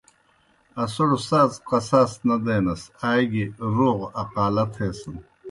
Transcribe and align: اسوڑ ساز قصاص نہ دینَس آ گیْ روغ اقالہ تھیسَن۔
اسوڑ 0.83 1.09
ساز 1.29 1.51
قصاص 1.69 2.11
نہ 2.27 2.35
دینَس 2.45 2.81
آ 3.09 3.13
گیْ 3.31 3.45
روغ 3.75 3.99
اقالہ 4.21 4.65
تھیسَن۔ 4.73 5.15